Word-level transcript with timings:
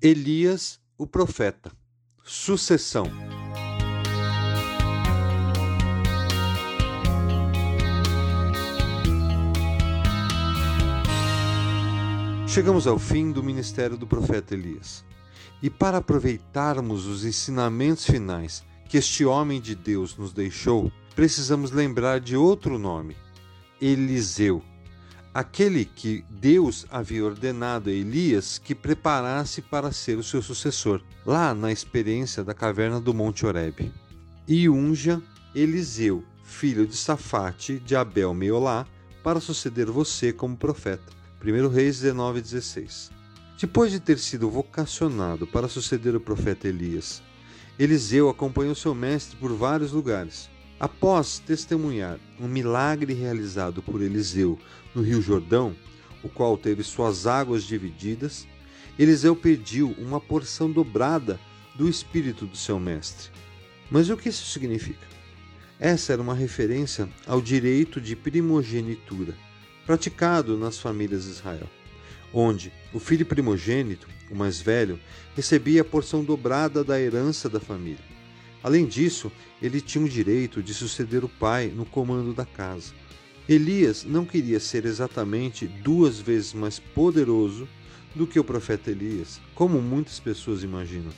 Elias, 0.00 0.78
o 0.96 1.08
profeta. 1.08 1.72
Sucessão. 2.22 3.10
Chegamos 12.46 12.86
ao 12.86 12.96
fim 12.96 13.32
do 13.32 13.42
ministério 13.42 13.96
do 13.96 14.06
profeta 14.06 14.54
Elias. 14.54 15.04
E 15.60 15.68
para 15.68 15.98
aproveitarmos 15.98 17.06
os 17.06 17.24
ensinamentos 17.24 18.06
finais 18.06 18.64
que 18.88 18.98
este 18.98 19.24
homem 19.24 19.60
de 19.60 19.74
Deus 19.74 20.16
nos 20.16 20.32
deixou, 20.32 20.92
precisamos 21.16 21.72
lembrar 21.72 22.20
de 22.20 22.36
outro 22.36 22.78
nome: 22.78 23.16
Eliseu 23.82 24.62
aquele 25.38 25.84
que 25.84 26.24
Deus 26.28 26.84
havia 26.90 27.24
ordenado 27.24 27.90
a 27.90 27.92
Elias 27.92 28.58
que 28.58 28.74
preparasse 28.74 29.62
para 29.62 29.92
ser 29.92 30.18
o 30.18 30.22
seu 30.22 30.42
sucessor, 30.42 31.00
lá 31.24 31.54
na 31.54 31.70
experiência 31.70 32.42
da 32.42 32.52
caverna 32.52 33.00
do 33.00 33.14
Monte 33.14 33.46
Horebe. 33.46 33.92
E 34.48 34.68
unja 34.68 35.22
Eliseu, 35.54 36.24
filho 36.42 36.84
de 36.88 36.96
Safate 36.96 37.78
de 37.78 37.94
Abel 37.94 38.34
Meolá, 38.34 38.84
para 39.22 39.38
suceder 39.38 39.86
você 39.86 40.32
como 40.32 40.56
profeta. 40.56 41.12
1 41.40 41.68
Reis 41.68 42.02
19:16. 42.02 43.12
Depois 43.60 43.92
de 43.92 44.00
ter 44.00 44.18
sido 44.18 44.50
vocacionado 44.50 45.46
para 45.46 45.68
suceder 45.68 46.16
o 46.16 46.20
profeta 46.20 46.66
Elias, 46.66 47.22
Eliseu 47.78 48.28
acompanhou 48.28 48.74
seu 48.74 48.92
mestre 48.92 49.36
por 49.36 49.52
vários 49.52 49.92
lugares. 49.92 50.50
Após 50.80 51.40
testemunhar 51.40 52.20
um 52.38 52.46
milagre 52.46 53.12
realizado 53.12 53.82
por 53.82 54.00
Eliseu 54.00 54.56
no 54.94 55.02
Rio 55.02 55.20
Jordão, 55.20 55.74
o 56.22 56.28
qual 56.28 56.56
teve 56.56 56.84
suas 56.84 57.26
águas 57.26 57.64
divididas, 57.64 58.46
Eliseu 58.96 59.34
pediu 59.34 59.92
uma 59.98 60.20
porção 60.20 60.70
dobrada 60.70 61.40
do 61.74 61.88
espírito 61.88 62.46
do 62.46 62.56
seu 62.56 62.78
mestre. 62.78 63.28
Mas 63.90 64.08
o 64.08 64.16
que 64.16 64.28
isso 64.28 64.46
significa? 64.46 65.06
Essa 65.80 66.12
era 66.12 66.22
uma 66.22 66.34
referência 66.34 67.08
ao 67.26 67.40
direito 67.40 68.00
de 68.00 68.14
primogenitura, 68.14 69.34
praticado 69.84 70.56
nas 70.56 70.78
famílias 70.78 71.24
de 71.24 71.30
Israel, 71.30 71.68
onde 72.32 72.72
o 72.92 73.00
filho 73.00 73.26
primogênito, 73.26 74.06
o 74.30 74.36
mais 74.36 74.60
velho, 74.60 74.98
recebia 75.34 75.82
a 75.82 75.84
porção 75.84 76.22
dobrada 76.22 76.84
da 76.84 77.00
herança 77.00 77.48
da 77.48 77.58
família. 77.58 78.17
Além 78.62 78.86
disso, 78.86 79.30
ele 79.62 79.80
tinha 79.80 80.04
o 80.04 80.08
direito 80.08 80.62
de 80.62 80.74
suceder 80.74 81.24
o 81.24 81.28
pai 81.28 81.72
no 81.74 81.84
comando 81.84 82.34
da 82.34 82.44
casa. 82.44 82.92
Elias 83.48 84.04
não 84.04 84.24
queria 84.24 84.60
ser 84.60 84.84
exatamente 84.84 85.66
duas 85.66 86.20
vezes 86.20 86.52
mais 86.52 86.78
poderoso 86.78 87.68
do 88.14 88.26
que 88.26 88.38
o 88.38 88.44
profeta 88.44 88.90
Elias, 88.90 89.40
como 89.54 89.80
muitas 89.80 90.20
pessoas 90.20 90.62
imaginam. 90.62 91.12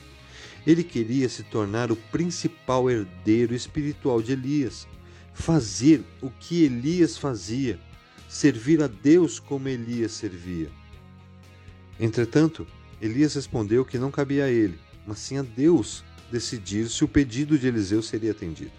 Ele 0.67 0.85
queria 0.85 1.29
se 1.29 1.43
tornar 1.43 1.91
o 1.91 1.97
principal 1.97 2.91
herdeiro 2.91 3.55
espiritual 3.55 4.21
de 4.21 4.33
Elias, 4.33 4.87
fazer 5.33 6.05
o 6.21 6.31
que 6.31 6.65
Elias 6.65 7.17
fazia, 7.17 7.81
servir 8.29 8.83
a 8.83 8.87
Deus 8.87 9.41
como 9.41 9.69
Elias 9.69 10.13
servia. 10.13 10.71
Entretanto, 11.99 12.67
Elias 13.01 13.35
respondeu 13.35 13.85
que 13.85 13.99
não 13.99 14.11
cabia 14.11 14.45
a 14.45 14.51
ele, 14.51 14.79
mas 15.07 15.19
sim 15.19 15.39
a 15.39 15.43
Deus 15.43 16.05
decidir 16.31 16.89
se 16.89 17.05
o 17.05 17.09
pedido 17.09 17.59
de 17.59 17.67
Eliseu 17.67 18.03
seria 18.03 18.31
atendido. 18.31 18.73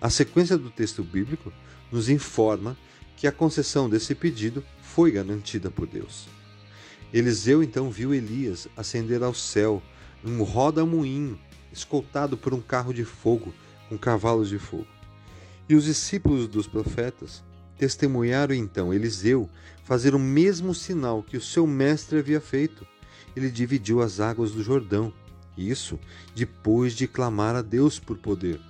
A 0.00 0.10
sequência 0.10 0.58
do 0.58 0.70
texto 0.70 1.02
bíblico 1.02 1.52
nos 1.90 2.08
informa 2.08 2.76
que 3.16 3.26
a 3.26 3.32
concessão 3.32 3.88
desse 3.88 4.14
pedido 4.14 4.64
foi 4.82 5.10
garantida 5.10 5.70
por 5.70 5.86
Deus. 5.86 6.26
Eliseu 7.12 7.62
então 7.62 7.90
viu 7.90 8.12
Elias 8.12 8.66
ascender 8.76 9.22
ao 9.22 9.32
céu 9.32 9.82
num 10.22 10.42
roda-moinho, 10.42 11.38
escoltado 11.72 12.36
por 12.36 12.52
um 12.52 12.60
carro 12.60 12.92
de 12.92 13.04
fogo 13.04 13.54
com 13.88 13.96
cavalos 13.96 14.48
de 14.48 14.58
fogo. 14.58 14.86
E 15.68 15.74
os 15.74 15.84
discípulos 15.84 16.48
dos 16.48 16.66
profetas 16.66 17.42
testemunharam 17.78 18.54
então 18.54 18.92
Eliseu 18.92 19.48
fazer 19.84 20.14
o 20.14 20.18
mesmo 20.18 20.74
sinal 20.74 21.22
que 21.22 21.36
o 21.36 21.40
seu 21.40 21.66
mestre 21.66 22.18
havia 22.18 22.40
feito. 22.40 22.86
Ele 23.36 23.50
dividiu 23.50 24.00
as 24.00 24.20
águas 24.20 24.52
do 24.52 24.62
Jordão 24.62 25.12
isso 25.56 25.98
depois 26.34 26.94
de 26.94 27.06
clamar 27.06 27.54
a 27.54 27.62
Deus 27.62 27.98
por 27.98 28.18
poder. 28.18 28.60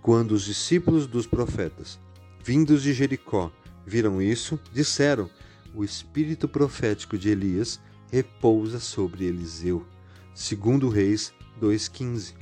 Quando 0.00 0.32
os 0.32 0.44
discípulos 0.44 1.06
dos 1.06 1.26
profetas, 1.26 1.98
vindos 2.42 2.82
de 2.82 2.92
Jericó, 2.92 3.52
viram 3.86 4.20
isso, 4.20 4.58
disseram: 4.72 5.30
O 5.74 5.84
espírito 5.84 6.48
profético 6.48 7.16
de 7.16 7.28
Elias 7.28 7.80
repousa 8.10 8.80
sobre 8.80 9.24
Eliseu. 9.26 9.86
Segundo 10.34 10.88
Reis 10.88 11.32
2:15. 11.60 12.34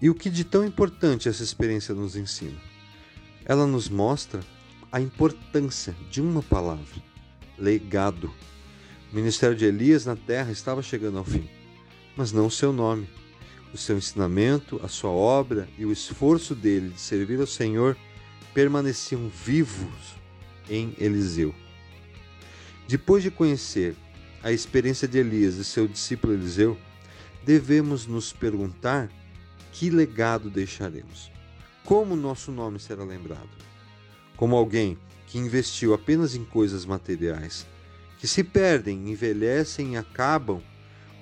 E 0.00 0.10
o 0.10 0.14
que 0.14 0.30
de 0.30 0.44
tão 0.44 0.64
importante 0.64 1.28
essa 1.28 1.42
experiência 1.42 1.94
nos 1.94 2.16
ensina? 2.16 2.58
Ela 3.44 3.66
nos 3.66 3.88
mostra 3.88 4.40
a 4.90 5.00
importância 5.00 5.94
de 6.10 6.20
uma 6.20 6.42
palavra: 6.42 7.02
legado. 7.56 8.34
O 9.12 9.16
ministério 9.16 9.56
de 9.56 9.64
Elias 9.64 10.04
na 10.04 10.16
terra 10.16 10.50
estava 10.50 10.82
chegando 10.82 11.18
ao 11.18 11.24
fim 11.24 11.57
mas 12.18 12.32
não 12.32 12.46
o 12.46 12.50
seu 12.50 12.72
nome. 12.72 13.08
O 13.72 13.78
seu 13.78 13.96
ensinamento, 13.96 14.80
a 14.82 14.88
sua 14.88 15.10
obra 15.10 15.68
e 15.78 15.86
o 15.86 15.92
esforço 15.92 16.52
dele 16.52 16.88
de 16.88 17.00
servir 17.00 17.38
ao 17.38 17.46
Senhor 17.46 17.96
permaneciam 18.52 19.28
vivos 19.28 20.16
em 20.68 20.92
Eliseu. 20.98 21.54
Depois 22.88 23.22
de 23.22 23.30
conhecer 23.30 23.94
a 24.42 24.50
experiência 24.50 25.06
de 25.06 25.18
Elias 25.18 25.54
e 25.56 25.64
seu 25.64 25.86
discípulo 25.86 26.32
Eliseu, 26.32 26.76
devemos 27.44 28.04
nos 28.04 28.32
perguntar 28.32 29.08
que 29.70 29.88
legado 29.88 30.50
deixaremos. 30.50 31.30
Como 31.84 32.16
nosso 32.16 32.50
nome 32.50 32.80
será 32.80 33.04
lembrado? 33.04 33.48
Como 34.36 34.56
alguém 34.56 34.98
que 35.28 35.38
investiu 35.38 35.94
apenas 35.94 36.34
em 36.34 36.44
coisas 36.44 36.84
materiais, 36.84 37.64
que 38.18 38.26
se 38.26 38.42
perdem, 38.42 39.08
envelhecem 39.08 39.92
e 39.92 39.96
acabam 39.96 40.60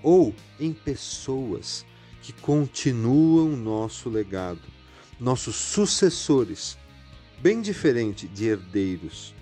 ou 0.07 0.33
em 0.61 0.73
pessoas 0.73 1.85
que 2.23 2.33
continuam 2.33 3.57
nosso 3.57 4.09
legado, 4.09 4.63
nossos 5.19 5.57
sucessores, 5.57 6.79
bem 7.43 7.61
diferente 7.61 8.29
de 8.29 8.45
herdeiros. 8.45 9.35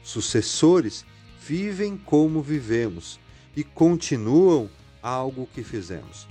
Sucessores 0.00 1.04
vivem 1.44 1.96
como 1.96 2.40
vivemos 2.40 3.18
e 3.56 3.64
continuam 3.64 4.70
algo 5.02 5.48
que 5.52 5.64
fizemos. 5.64 6.28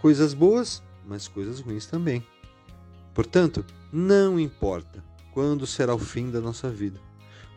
Coisas 0.00 0.32
boas, 0.32 0.82
mas 1.06 1.28
coisas 1.28 1.60
ruins 1.60 1.84
também. 1.84 2.26
Portanto, 3.12 3.66
não 3.92 4.40
importa 4.40 5.04
quando 5.34 5.66
será 5.66 5.94
o 5.94 5.98
fim 5.98 6.30
da 6.30 6.40
nossa 6.40 6.70
vida. 6.70 6.98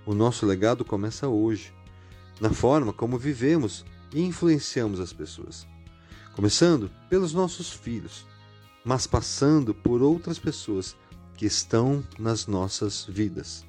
O 0.05 0.13
nosso 0.13 0.45
legado 0.45 0.83
começa 0.83 1.29
hoje, 1.29 1.73
na 2.41 2.49
forma 2.49 2.91
como 2.91 3.17
vivemos 3.17 3.85
e 4.13 4.21
influenciamos 4.21 4.99
as 4.99 5.13
pessoas. 5.13 5.67
Começando 6.33 6.89
pelos 7.09 7.33
nossos 7.33 7.71
filhos, 7.71 8.25
mas 8.83 9.05
passando 9.05 9.73
por 9.73 10.01
outras 10.01 10.39
pessoas 10.39 10.95
que 11.35 11.45
estão 11.45 12.03
nas 12.17 12.47
nossas 12.47 13.05
vidas. 13.05 13.65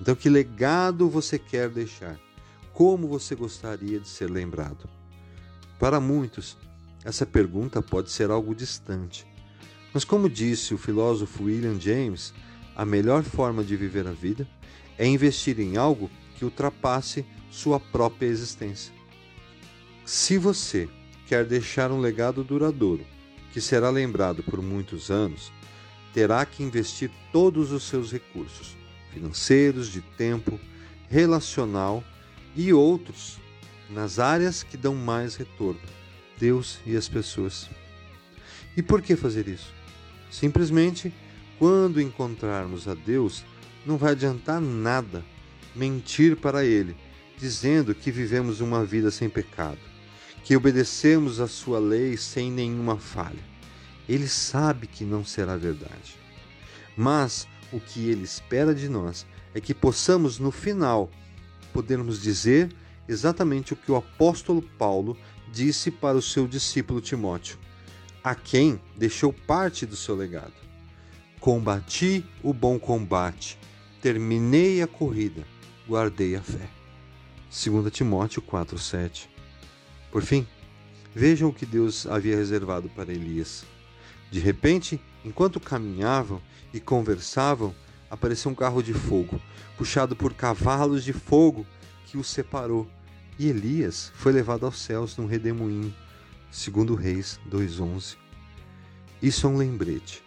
Então, 0.00 0.14
que 0.14 0.28
legado 0.28 1.08
você 1.08 1.38
quer 1.38 1.68
deixar? 1.68 2.18
Como 2.72 3.06
você 3.06 3.34
gostaria 3.34 4.00
de 4.00 4.08
ser 4.08 4.30
lembrado? 4.30 4.88
Para 5.78 6.00
muitos, 6.00 6.56
essa 7.04 7.26
pergunta 7.26 7.82
pode 7.82 8.10
ser 8.10 8.30
algo 8.30 8.54
distante. 8.54 9.26
Mas, 9.92 10.04
como 10.04 10.28
disse 10.28 10.72
o 10.72 10.78
filósofo 10.78 11.44
William 11.44 11.78
James, 11.78 12.32
a 12.74 12.84
melhor 12.84 13.22
forma 13.22 13.62
de 13.64 13.76
viver 13.76 14.06
a 14.06 14.12
vida 14.12 14.48
é 14.96 15.06
investir 15.06 15.58
em 15.60 15.76
algo 15.76 16.10
que 16.36 16.44
ultrapasse 16.44 17.26
sua 17.50 17.78
própria 17.78 18.26
existência. 18.26 18.99
Se 20.12 20.36
você 20.38 20.88
quer 21.28 21.44
deixar 21.44 21.92
um 21.92 22.00
legado 22.00 22.42
duradouro, 22.42 23.06
que 23.52 23.60
será 23.60 23.90
lembrado 23.90 24.42
por 24.42 24.60
muitos 24.60 25.08
anos, 25.08 25.52
terá 26.12 26.44
que 26.44 26.64
investir 26.64 27.12
todos 27.30 27.70
os 27.70 27.84
seus 27.84 28.10
recursos 28.10 28.76
financeiros, 29.12 29.86
de 29.86 30.00
tempo, 30.00 30.58
relacional 31.08 32.02
e 32.56 32.72
outros 32.72 33.38
nas 33.88 34.18
áreas 34.18 34.64
que 34.64 34.76
dão 34.76 34.96
mais 34.96 35.36
retorno, 35.36 35.80
Deus 36.36 36.80
e 36.84 36.96
as 36.96 37.08
pessoas. 37.08 37.70
E 38.76 38.82
por 38.82 39.00
que 39.00 39.14
fazer 39.14 39.46
isso? 39.46 39.72
Simplesmente, 40.28 41.14
quando 41.56 42.00
encontrarmos 42.00 42.88
a 42.88 42.94
Deus, 42.94 43.44
não 43.86 43.96
vai 43.96 44.10
adiantar 44.10 44.60
nada 44.60 45.24
mentir 45.72 46.34
para 46.34 46.64
Ele, 46.64 46.96
dizendo 47.38 47.94
que 47.94 48.10
vivemos 48.10 48.60
uma 48.60 48.84
vida 48.84 49.12
sem 49.12 49.28
pecado 49.28 49.78
que 50.44 50.56
obedecemos 50.56 51.40
a 51.40 51.46
sua 51.46 51.78
lei 51.78 52.16
sem 52.16 52.50
nenhuma 52.50 52.98
falha. 52.98 53.44
Ele 54.08 54.28
sabe 54.28 54.86
que 54.86 55.04
não 55.04 55.24
será 55.24 55.56
verdade. 55.56 56.18
Mas 56.96 57.46
o 57.72 57.78
que 57.78 58.08
ele 58.08 58.24
espera 58.24 58.74
de 58.74 58.88
nós 58.88 59.26
é 59.54 59.60
que 59.60 59.74
possamos, 59.74 60.38
no 60.38 60.50
final, 60.50 61.10
podermos 61.72 62.20
dizer 62.20 62.72
exatamente 63.08 63.72
o 63.72 63.76
que 63.76 63.90
o 63.90 63.96
apóstolo 63.96 64.62
Paulo 64.62 65.16
disse 65.52 65.90
para 65.90 66.16
o 66.16 66.22
seu 66.22 66.46
discípulo 66.46 67.00
Timóteo, 67.00 67.58
a 68.22 68.34
quem 68.34 68.80
deixou 68.96 69.32
parte 69.32 69.84
do 69.86 69.96
seu 69.96 70.14
legado. 70.14 70.52
Combati 71.40 72.24
o 72.42 72.52
bom 72.52 72.78
combate, 72.78 73.58
terminei 74.00 74.82
a 74.82 74.86
corrida, 74.86 75.44
guardei 75.88 76.36
a 76.36 76.42
fé. 76.42 76.68
2 77.50 77.90
Timóteo 77.90 78.42
4:7. 78.42 79.28
Por 80.10 80.22
fim, 80.22 80.46
vejam 81.14 81.48
o 81.48 81.52
que 81.52 81.64
Deus 81.64 82.06
havia 82.06 82.36
reservado 82.36 82.88
para 82.90 83.12
Elias. 83.12 83.64
De 84.30 84.38
repente, 84.38 85.00
enquanto 85.24 85.60
caminhavam 85.60 86.40
e 86.72 86.80
conversavam, 86.80 87.74
apareceu 88.10 88.50
um 88.50 88.54
carro 88.54 88.82
de 88.82 88.92
fogo, 88.92 89.40
puxado 89.76 90.16
por 90.16 90.34
cavalos 90.34 91.04
de 91.04 91.12
fogo, 91.12 91.66
que 92.06 92.18
os 92.18 92.28
separou. 92.28 92.88
E 93.38 93.48
Elias 93.48 94.12
foi 94.14 94.32
levado 94.32 94.66
aos 94.66 94.80
céus 94.80 95.16
num 95.16 95.26
redemoinho, 95.26 95.94
segundo 96.50 96.94
Reis 96.94 97.40
2:11. 97.48 98.16
Isso 99.22 99.46
é 99.46 99.50
um 99.50 99.56
lembrete 99.56 100.22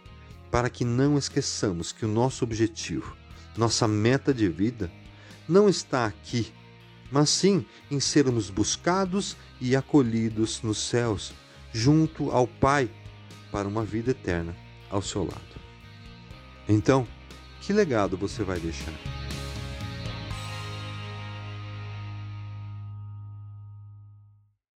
para 0.50 0.70
que 0.70 0.86
não 0.86 1.18
esqueçamos 1.18 1.92
que 1.92 2.06
o 2.06 2.08
nosso 2.08 2.44
objetivo, 2.44 3.16
nossa 3.58 3.88
meta 3.88 4.34
de 4.34 4.48
vida, 4.48 4.92
não 5.48 5.68
está 5.68 6.06
aqui, 6.06 6.54
mas 7.13 7.30
sim 7.30 7.63
em 7.92 8.00
sermos 8.00 8.50
buscados 8.50 9.38
e 9.62 9.75
acolhidos 9.75 10.63
nos 10.63 10.80
céus, 10.80 11.31
junto 11.71 12.31
ao 12.31 12.48
Pai, 12.48 12.89
para 13.51 13.68
uma 13.68 13.86
vida 13.86 14.10
eterna 14.10 14.56
ao 14.89 15.00
seu 15.00 15.21
lado. 15.24 15.54
Então, 16.68 17.07
que 17.62 17.71
legado 17.71 18.18
você 18.18 18.44
vai 18.44 18.60
deixar? 18.60 18.94